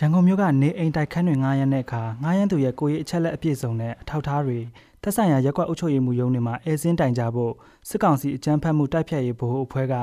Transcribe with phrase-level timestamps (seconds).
[0.00, 4.58] ရန်ကုန်မြို့ကနေအိမ်တိုက်ခန်းတွေငားရမ်းတဲ့အခါငားရမ်းသူရဲ့ကိုယ်ရေးအချက်လက်အပြည့်စုံနဲ့အထောက်အထားတွေ
[5.02, 7.52] သက်ဆိုင်ရာရက်ကွက်အုပ်ချုပ်ရေးမှူးရုံးတွေမှာအဲစင်းတိုင်ကြဖို့
[7.88, 9.94] စစ်ကောင်စီအကြမ်းဖက်မှုတိုက်ဖျက်ရေးဗဟိုအဖွဲ့က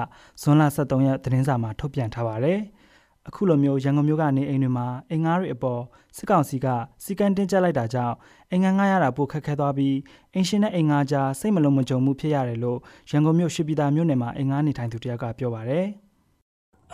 [0.42, 2.60] ဇွန်လ23ရက်သတင်းစာမှာထုတ်ပြန်ထားပါတယ်။
[3.28, 5.82] အခုလိုမျိုးရန်ကုန်မြို့ကနေအိမ်တွေမှာအိမ်ငားတွေအပေါ်
[6.18, 6.68] စစ်ကောင်စီက
[7.04, 8.16] စီကံတင်ကျပ်လိုက်တာကြောင့်
[8.52, 9.96] အိမ်ငားငားရတာပိုခက်ခဲသွားပြီး
[10.34, 12.80] အင်ရှင်နဲ့အိမ်ငားကြားစိတ်မလုံးမကြုံမှုဖြစ်ရတယ်လို့
[13.12, 15.88] ရန်ကုန်မြို့ရှိပြည်သာမြို့နယ်မှာအိမ်ငားနေထိုင်သူတယောက်ကပြောပါတယ်။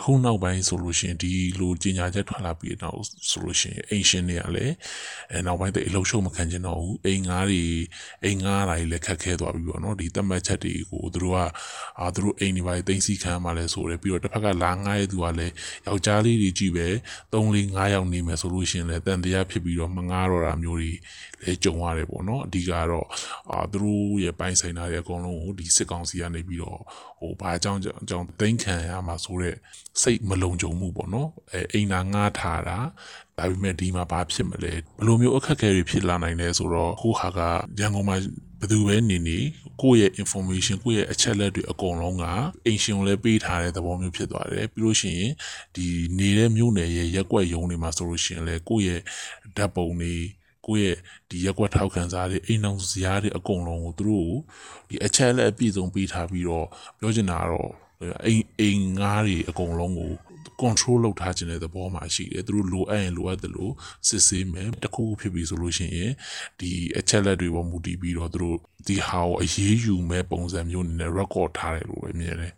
[0.02, 4.74] အခုနောက်ပိုင်းဆိုလို့ရှိရင်ဒီလိုကြီးညာချက်ထွက်လာပြီးတော့ဆိုလို့ရှိရင်အိမ်ရှင်တွေကလည်း
[5.32, 7.64] အဲနောက်ပိုင်းတဲ့အလုံးရှုံမခံချင်တော့ဘူးအိမ်ငားတွေ
[8.24, 11.40] အိမ်ငားတာတွေလည်းခက်ခဲသွားပြီပေါ့နော်ဒီတတ်မှတ်ချက်တွေကိုသူတို့က
[12.00, 15.54] အာသူတို့အိမ်တွေပါတိမ့်စီခံမှလည်းဆိုတယ်ပြီးတော့တစ်ဖက်ကလာငားရဲ့သူကလည်း
[15.88, 16.88] ယောက်ျားလေးတွေကြည့်ပဲ
[17.34, 20.92] 3 4 5ယောက်နေမယ်ဆိုလို့ရှိရင်လည်းတန်တရားဖြစ်ပြီးတော့မငားတော့တာမျိုးတွေ
[21.44, 23.08] လည်းကြုံရတယ်ပေါ့နော်အဓိကတော့
[23.52, 26.80] အာသူတို့ရဲ့ပိုင်းဆိုင်တာတွေအကုန်လုံးကိုဒီစစ်ကောင်စီကနေပြီးတော့
[27.20, 29.56] ဟိုဘာအကြောင်းအကြောင်းတိမ့်ခံရမှာဆိုတဲ့
[30.02, 32.78] စိတ်မလုံခြုံမှုပေါ့နော်အဲအိမ်သာငားထားတာ
[33.38, 37.40] ဒါပေမဲ့ဒီမှာဘာဖြစ်မလဲဘယ်လိုမျိုးအခက်အခဲတွေဖြစ်လာနိုင်လဲဆိုတော့ဟိုဟာက
[37.80, 38.18] ရန်ကုန်မှာ
[38.60, 39.40] ဘယ်သူပဲနေနေ
[39.82, 42.26] ကိုယ့်ရဲ့ information ကိုယ့်ရဲ့အချက်လက်တွေအကုန်လုံးက
[42.66, 45.34] အင်ရှင်ကိုလည်းပေးထားတဲ့သဘောမျိုးဖြစ်သွားတယ်ပြီးလို့ရှိရင်
[45.76, 45.86] ဒီ
[46.20, 49.02] နေတဲ့မြို့နယ်ရဲ့ရက်ွက်ရုံတွေမှာဆိုလို့ရှိရင်လည်းကိုယ့်ရဲ့
[49.58, 50.14] ဓာတ်ပုံတွေ
[50.68, 50.98] ကိုယ့်ရဲ့
[51.30, 54.32] ဒီရက်ွက်ထောက်ခံစားတွေအိမ်အောင်စရာတွေအကုန်လုံးကိုသူတို့
[54.90, 56.68] ဒီအချက်လက်အပြည့်စုံပေးထားပြီးတော့
[57.00, 57.72] ပြောချင်တာကတော့
[58.26, 60.12] အိမ်အိမ်ငားတွေအကုန်လုံးကို
[60.62, 63.74] control လုပ်ထားခြင်းတဲ့သဘောမှာရှိတယ်သူတို့လိုအပ်ရင်လိုအပ်တယ်လို့
[64.08, 66.12] စစ်ဆေးမယ်တခုခုဖြစ်ပြီဆိုလို့ရှိရင်
[66.60, 72.54] ဒီအချက်လက်တွေပေါ်မူတည်ပြီးတော့သူတို့ဒီဟာကိုအရေးယူမဲ့ပုံစံမျိုးနဲ့ record ထားတယ်လို့ပဲမြင်တယ်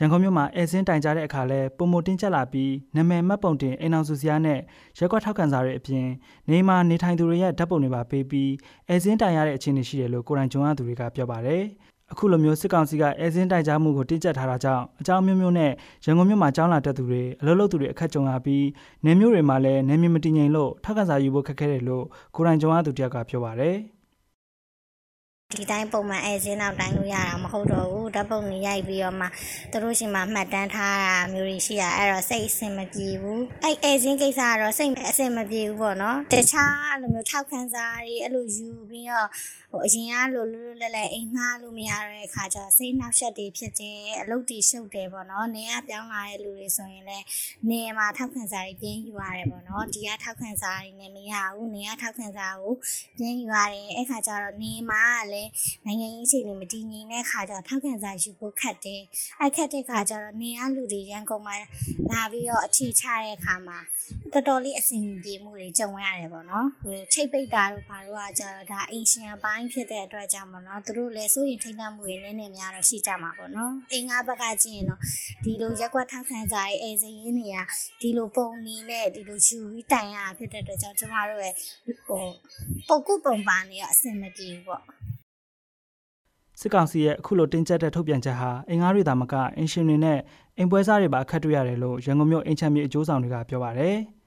[0.00, 4.58] ရန်ကုန်မြို့မှာအဲစင်းတိုင်ကြတဲ့အခါလဲပုံမတင်ကျက်လာပြီးနာမည်မှတ်ပုံတင်အိမ်အောင်စုစရာနဲ့
[4.98, 6.06] ရက်ကွက်ထောက်ခံစာတွေအပြင်
[6.50, 8.50] နေမှာနေထိုင်သူတွေရဲ့ဓာတ်ပုံတွေပါပေးပြီး
[8.88, 11.62] အဲစင်းတိုင်ရတဲ့အခြေအနေရှိတယ်လို့ကိုရိုင်ဂျွန်ရသူတွေကပြောပါတယ်
[12.12, 15.72] အခုလိုမျိုးစစ်ကောင်စီကအဲစင်းတိုင်ကြားမှုကိုတင်းကျပ်ထားတာကြောင့်အကြောင်းမျိုးမျိုးနဲ့
[16.04, 18.64] ရန်ကုန်မြို့မှာကြောင်းလာတက်သူတွေအလုပ်လုပ်သူတွေအခက်ကြုံရပြီး
[19.04, 22.04] နေမျိုးတွေမှာလည်းနေမြေမတည်ငြိမ်လို့ထောက်ခံစာယူဖို့ခက်ခဲတယ်လို့
[22.34, 23.76] ကိုရိုင်ဂျွန်ရသူတယောက်ကပြောပါတယ်
[25.56, 29.26] ဒီတိုင်းပုံမှန်အဲစင်းနောက်တိုင်းလို့ရတာမဟုတ်တော့ဘူးဓာတ်ပုံတွေရိုက်ပြီးတော့မှ
[29.70, 39.28] သူတို့ရှင်မှာမှတ်တမ်းထားတာမျိုးတွေရှိရအဲ့တော့စိတ်အဆင်မပြေဘူးအဲ့အဲစင်းကိစ္စကတော့စိတ်အဆင်မပြေဘူးပေါ့နော်တခြားအဲ့လိုမျိုးထောက်ခံစားတွေအဲ့လိုယူပြီးတော့
[39.72, 47.24] ဟိုအရင်ကလိုလွတ်လွတ်လပ်လပ်အိမ်ငှားလို့မရတဲ့အခါကျစိတ်နှောက်ယှက်တွေဖြစ်တယ်အလုပ်တွေရှုပ်တယ်ပေါ့နော်နေရပြောင်းလာတဲ့လူတွေဆိုရင်လည်း
[47.70, 52.74] နေမှာထောက်ခံစားတွေပြင်းယူရတယ်ပေါ့နော်ဒီကထောက်ခံစားတွေနဲ့မရဘူးနေရထောက်ခံစားကို
[53.18, 55.37] ပြင်းယူရတယ်အဲ့ခါကျတော့နေမှာလည်း
[55.86, 59.02] နိုင်ငံရေးအခြေအနေမတည်ငြိမ်တဲ့ခါကျတော့ထောက်ခံစားယူဖို့ခက်တယ်
[59.40, 61.54] အဲ့ခက်တဲ့ခါကျတော့နေရလူတွေရန်ကုန်မှာ
[62.10, 63.78] လာပြီးတော့အခြေချတဲ့အခါမှာ
[64.32, 75.00] တော်တော်လေးအဆင်ပြေမှုတွေကြုံရတယ်ပေါ့နော်ဟိုချိတ်ပိတ်တာတို့ဘာတို့ကကျတော့ဒါအိမ်ရှင်အပိုင်းဖြစ်တဲ့အတွက်ကြောင့်ပေါ့နော်သူတို့လည်းစိုးရင်ထိတ်လန့်မှုတွေနည်းနည်းများတော့ရှိကြမှာပေါ့နော်အိမ်ငါဘက်ကကြည့်ရင်တော့
[75.44, 77.58] ဒီလိုရက်ကွက်ထောက်ခံစားရေးအဲစရင်းတွေက
[78.00, 81.54] ဒီလိုပုံနေနဲ့ဒီလိုယူပြီးတိုင်ရဖြစ်တဲ့အတွက်ကြောင့်ကျမတို့ရဲ့
[82.06, 82.24] ဟို
[82.88, 84.82] ပုတ်ကုပုံပါနေရအဆင်မပြေဘူးပေါ့
[86.60, 90.18] စစ်ကောင်စီရဲ့အခုလိုတင်းကျပ်တဲ့ထုတ်ပြန်ချက်ဟာအင်္ဂါတွေသာမကအင်ရှင်တွေနဲ့
[90.58, 93.96] အိမ်ပွဲစားတွေပါအခက်တွေ့ရတယ်လို့ရန်ကုန်မြို့အင်ချမ်းမြေအကျိုးဆောင်တွေကပြောပါတယ်။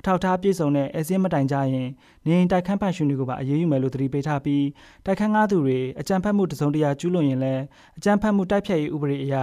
[0.00, 1.88] အထောက်အထားပြည့်စုံတဲ့အဲစင်းမတိုင်ကြရင်
[2.26, 4.64] နေအိမ်တိုက်ခန်းဖန်ရှင်တွေကိုပါအရေးယူမယ်လို့သတိပေးထားပြီး
[5.06, 7.62] တိုက်ခန်းငါးသူတွေအကြမ်းဖက်မှုတစုံတရာကျူးလွန်ရင်လည်း
[7.98, 9.34] အကြမ်းဖက်မှုတိုက်ဖျက်ရေးဥပဒေအရ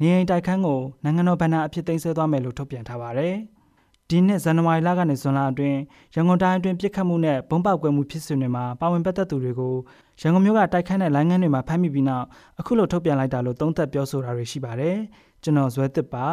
[0.00, 3.36] နေအိမ်တိုက်ခန်းကိုနိုင်ငံတော်ဗဏ္ဍာအဖြစ်သိမ်းဆည်းသွားမယ်လို့ထုတ်ပြန်ထားပါတယ်။
[4.10, 5.78] ဒီနှစ်ဇန်နဝါရီလကနေဇွန်လအတွင်း
[6.14, 9.74] ရန်ကုန်တိုင်းအတွင်းပြစ်ခတ်မှုနဲ့ဘုံပေါက်ကွဲမှုဖြစ်စဉ်တွေမှာပါဝင်ပတ်သက်သူတွေကို
[10.20, 12.26] ရန်ကုန်မြို့ကတိုက်ခန်းတဲ့လိုင်းငန်းတွေမှာဖမ်းမိပြီးနောက်
[12.60, 14.96] အခုလိုထုတ်ပြန်လိုက်တာလို့သုံးသပ်ပြောဆိုတာတွေရှိပါတယ်
[15.42, 16.26] ကျွန်တော်ဇွဲတစ်ပါ